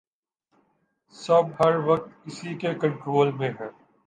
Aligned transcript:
سب 1.15 1.43
ہر 1.59 1.75
وقت 1.85 2.09
اسی 2.25 2.53
کے 2.55 2.73
کنٹرول 2.81 3.31
میں 3.31 3.49
ہیں 3.51 3.69